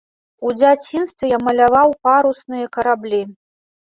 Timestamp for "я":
1.31-1.39